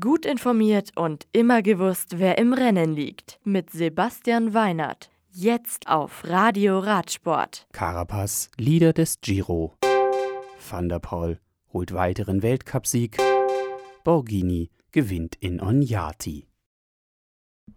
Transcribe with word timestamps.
Gut 0.00 0.24
informiert 0.24 0.92
und 0.96 1.26
immer 1.32 1.60
gewusst, 1.60 2.18
wer 2.18 2.38
im 2.38 2.54
Rennen 2.54 2.94
liegt. 2.94 3.38
Mit 3.44 3.68
Sebastian 3.68 4.54
Weinert. 4.54 5.10
Jetzt 5.30 5.88
auf 5.88 6.24
Radio 6.24 6.78
Radsport. 6.78 7.66
Carapaz, 7.72 8.50
Leader 8.56 8.94
des 8.94 9.20
Giro. 9.20 9.74
Van 10.70 10.88
der 10.88 11.00
Poel 11.00 11.38
holt 11.70 11.92
weiteren 11.92 12.42
Weltcupsieg. 12.42 13.18
Borghini 14.04 14.70
gewinnt 14.90 15.36
in 15.40 15.60
Onyati. 15.60 16.48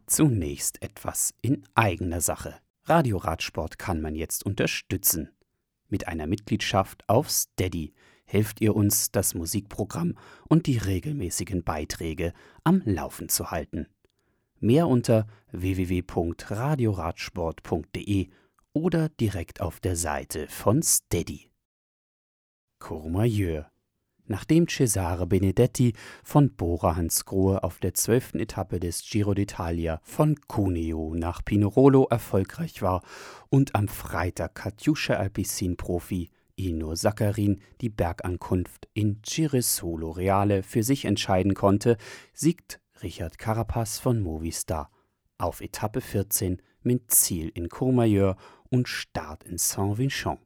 Zunächst 0.05 0.81
etwas 0.81 1.33
in 1.41 1.65
eigener 1.75 2.21
Sache. 2.21 2.55
Radio 2.85 3.17
Radsport 3.17 3.77
kann 3.77 3.99
man 3.99 4.15
jetzt 4.15 4.45
unterstützen. 4.45 5.31
Mit 5.89 6.07
einer 6.07 6.27
Mitgliedschaft 6.27 7.03
auf 7.09 7.29
Steady 7.29 7.93
helft 8.27 8.61
ihr 8.61 8.75
uns, 8.75 9.11
das 9.11 9.33
Musikprogramm 9.33 10.15
und 10.47 10.67
die 10.67 10.77
regelmäßigen 10.77 11.63
Beiträge 11.63 12.33
am 12.63 12.83
Laufen 12.85 13.29
zu 13.29 13.49
halten. 13.49 13.87
Mehr 14.59 14.87
unter 14.87 15.25
www.radioradsport.de 15.51 18.27
oder 18.73 19.09
direkt 19.09 19.61
auf 19.61 19.79
der 19.79 19.95
Seite 19.95 20.47
von 20.49 20.83
Steady. 20.83 21.49
Courmayeur 22.79 23.71
Nachdem 24.29 24.67
Cesare 24.67 25.25
Benedetti 25.25 25.93
von 26.21 26.53
Bora 26.53 26.97
Hansgrohe 26.97 27.63
auf 27.63 27.79
der 27.79 27.93
zwölften 27.93 28.39
Etappe 28.39 28.79
des 28.79 29.09
Giro 29.09 29.31
d'Italia 29.31 29.99
von 30.03 30.35
Cuneo 30.47 31.15
nach 31.15 31.45
Pinerolo 31.45 32.07
erfolgreich 32.09 32.81
war 32.81 33.03
und 33.49 33.73
am 33.73 33.87
Freitag 33.87 34.55
Katjuscha 34.55 35.13
Alpecin-Profi 35.13 36.29
Ino 36.57 36.95
Saccharin 36.95 37.61
die 37.81 37.89
Bergankunft 37.89 38.89
in 38.93 39.21
Ciresolo 39.23 40.11
Reale 40.11 40.63
für 40.63 40.83
sich 40.83 41.05
entscheiden 41.05 41.53
konnte, 41.53 41.97
siegt 42.33 42.81
Richard 43.01 43.37
Carapaz 43.37 43.99
von 43.99 44.19
Movistar 44.19 44.91
auf 45.37 45.61
Etappe 45.61 46.01
14 46.01 46.61
mit 46.81 47.11
Ziel 47.11 47.49
in 47.53 47.69
Courmayeur 47.69 48.37
und 48.69 48.87
Start 48.87 49.43
in 49.43 49.57
Saint-Vincent. 49.57 50.39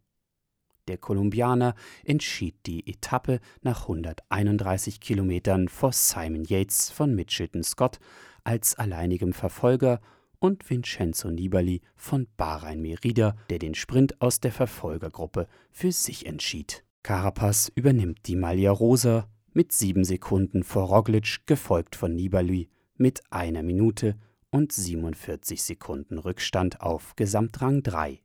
Der 0.88 0.98
Kolumbianer 0.98 1.76
entschied 2.04 2.56
die 2.66 2.86
Etappe 2.88 3.40
nach 3.62 3.84
131 3.84 5.00
Kilometern 5.00 5.70
vor 5.70 5.94
Simon 5.94 6.44
Yates 6.44 6.90
von 6.90 7.16
Mitchelton 7.16 7.64
Scott 7.64 8.00
als 8.44 8.76
alleinigem 8.76 9.32
Verfolger 9.32 10.02
und 10.42 10.70
Vincenzo 10.70 11.30
Nibali 11.30 11.82
von 11.96 12.28
Bahrain 12.36 12.82
Merida, 12.82 13.36
der 13.50 13.60
den 13.60 13.76
Sprint 13.76 14.20
aus 14.20 14.40
der 14.40 14.52
Verfolgergruppe 14.52 15.48
für 15.72 15.92
sich 15.92 16.26
entschied. 16.26 16.84
Carapaz 17.04 17.72
übernimmt 17.74 18.20
die 18.26 18.36
Maglia 18.36 18.72
Rosa 18.72 19.30
mit 19.54 19.72
sieben 19.72 20.04
Sekunden 20.04 20.64
vor 20.64 20.88
Roglic, 20.88 21.46
gefolgt 21.46 21.96
von 21.96 22.16
Nibali 22.16 22.70
mit 22.96 23.22
einer 23.30 23.64
Minute 23.64 24.18
und 24.50 24.72
47 24.72 25.62
Sekunden 25.62 26.18
Rückstand 26.18 26.82
auf 26.82 27.16
Gesamtrang 27.16 27.84
3. 27.84 28.20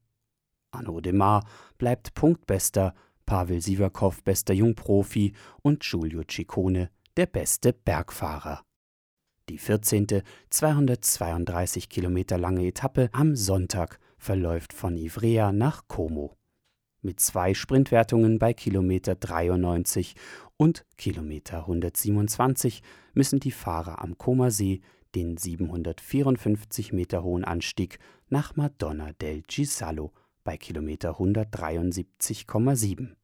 Arnaud 0.70 1.05
Demar 1.05 1.47
bleibt 1.78 2.14
Punktbester, 2.14 2.94
Pavel 3.27 3.61
Sivakov 3.61 4.22
bester 4.22 4.55
Jungprofi 4.55 5.34
und 5.62 5.83
Giulio 5.83 6.22
Ciccone 6.28 6.91
der 7.17 7.27
beste 7.27 7.72
Bergfahrer. 7.72 8.66
Die 9.48 9.58
14. 9.58 10.22
232 10.50 11.89
Kilometer 11.89 12.36
lange 12.36 12.66
Etappe 12.66 13.11
am 13.12 13.36
Sonntag 13.36 14.00
verläuft 14.19 14.72
von 14.72 14.97
Ivrea 14.97 15.53
nach 15.53 15.86
Como. 15.86 16.34
Mit 17.00 17.20
zwei 17.20 17.55
Sprintwertungen 17.55 18.41
bei 18.41 18.53
Kilometer 18.53 19.14
93 19.14 20.16
und 20.56 20.84
Kilometer 20.97 21.61
127 21.61 22.83
müssen 23.14 23.38
die 23.38 23.53
Fahrer 23.53 24.03
am 24.03 24.19
Comer 24.19 24.50
See 24.50 24.80
den 25.14 25.36
754 25.36 26.92
Meter 26.92 27.22
hohen 27.22 27.44
Anstieg 27.44 28.00
nach 28.28 28.56
Madonna 28.56 29.12
del 29.12 29.42
Gisallo 29.42 30.12
bei 30.42 30.56
Kilometer 30.56 31.20
173,7 31.20 33.15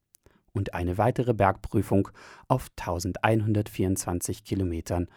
und 0.53 0.75
eine 0.75 0.99
weitere 0.99 1.35
Bergprüfung 1.35 2.11
auf 2.47 2.69
1124 2.79 4.45
Kilometern 4.45 5.09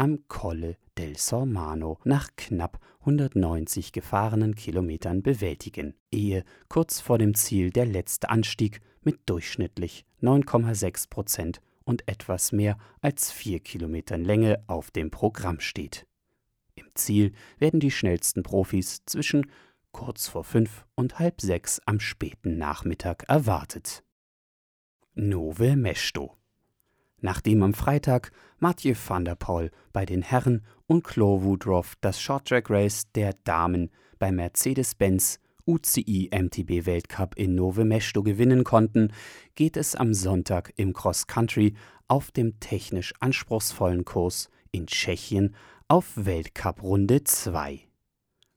am 0.00 0.26
Colle 0.28 0.78
del 0.96 1.18
Sormano 1.18 1.98
nach 2.04 2.30
knapp 2.34 2.80
190 3.00 3.92
gefahrenen 3.92 4.54
Kilometern 4.54 5.22
bewältigen, 5.22 5.92
ehe 6.10 6.42
kurz 6.70 7.02
vor 7.02 7.18
dem 7.18 7.34
Ziel 7.34 7.68
der 7.68 7.84
letzte 7.84 8.30
Anstieg 8.30 8.80
mit 9.02 9.20
durchschnittlich 9.26 10.06
9,6 10.22 11.10
Prozent 11.10 11.60
und 11.84 12.08
etwas 12.08 12.50
mehr 12.50 12.78
als 13.02 13.30
vier 13.30 13.60
Kilometern 13.60 14.24
Länge 14.24 14.64
auf 14.68 14.90
dem 14.90 15.10
Programm 15.10 15.60
steht. 15.60 16.06
Im 16.76 16.86
Ziel 16.94 17.32
werden 17.58 17.78
die 17.78 17.90
schnellsten 17.90 18.42
Profis 18.42 19.04
zwischen 19.04 19.50
kurz 19.92 20.28
vor 20.28 20.44
fünf 20.44 20.86
und 20.94 21.18
halb 21.18 21.42
sechs 21.42 21.78
am 21.84 22.00
späten 22.00 22.56
Nachmittag 22.56 23.24
erwartet. 23.28 24.02
Nove 25.14 25.76
Mesto 25.76 26.39
Nachdem 27.20 27.62
am 27.62 27.74
Freitag 27.74 28.32
Mathieu 28.58 28.94
van 29.06 29.24
der 29.24 29.34
Poel 29.34 29.70
bei 29.92 30.06
den 30.06 30.22
Herren 30.22 30.64
und 30.86 31.04
Claude 31.04 31.44
Woodruff 31.44 31.94
das 32.00 32.20
Short-Track 32.20 32.70
Race 32.70 33.10
der 33.12 33.34
Damen 33.44 33.90
bei 34.18 34.32
Mercedes-Benz 34.32 35.38
UCI 35.66 36.30
MTB 36.32 36.86
Weltcup 36.86 37.36
in 37.36 37.54
Nove 37.54 37.84
Mesto 37.84 38.22
gewinnen 38.22 38.64
konnten, 38.64 39.12
geht 39.54 39.76
es 39.76 39.94
am 39.94 40.14
Sonntag 40.14 40.72
im 40.76 40.92
Cross 40.92 41.26
Country 41.26 41.74
auf 42.08 42.32
dem 42.32 42.58
technisch 42.58 43.14
anspruchsvollen 43.20 44.04
Kurs 44.04 44.48
in 44.72 44.86
Tschechien 44.86 45.54
auf 45.88 46.12
Weltcup 46.16 46.82
Runde 46.82 47.22
2. 47.22 47.80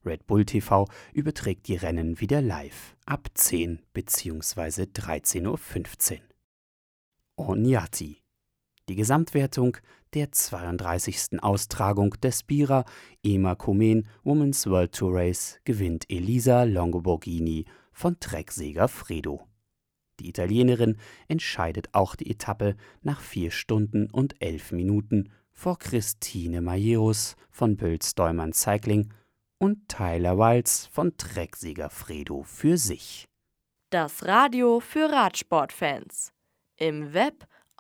Red 0.06 0.26
Bull 0.28 0.46
TV 0.46 0.88
überträgt 1.14 1.68
die 1.68 1.76
Rennen 1.76 2.20
wieder 2.20 2.42
live 2.42 2.96
ab 3.06 3.30
10 3.34 3.80
bzw. 3.94 4.84
13.15 4.84 6.14
Uhr. 6.16 6.20
Onyati 7.36 8.23
die 8.90 8.96
Gesamtwertung 8.96 9.78
der 10.14 10.32
32. 10.32 11.42
Austragung 11.42 12.12
des 12.22 12.44
Bira 12.44 12.86
EMA 13.24 13.56
Komen 13.56 14.08
Women's 14.24 14.68
World 14.68 14.94
Tour 14.94 15.16
Race 15.16 15.60
gewinnt 15.64 16.06
Elisa 16.10 16.64
Longoborghini 16.64 17.66
von 17.92 18.20
Trecksäger 18.20 18.88
Fredo. 18.88 19.48
Die 20.20 20.30
Italienerin 20.30 20.98
entscheidet 21.28 21.90
auch 21.94 22.16
die 22.16 22.30
Etappe 22.30 22.76
nach 23.02 23.22
4 23.22 23.52
Stunden 23.52 24.10
und 24.12 24.42
11 24.42 24.74
Minuten 24.74 25.32
vor 25.52 25.80
Christine 25.80 26.62
Majerus 26.62 27.36
von 27.50 27.78
Bölz-Deumann 27.78 28.54
Cycling 28.54 29.14
und 29.58 29.88
Tyler 29.88 30.38
Wiles 30.38 30.88
von 30.88 31.16
Trecksieger 31.18 31.90
Fredo 31.90 32.44
für 32.44 32.78
sich. 32.78 33.28
Das 33.90 34.26
Radio 34.26 34.80
für 34.80 35.10
Radsportfans. 35.10 36.34
Im 36.78 37.14
Web 37.14 37.48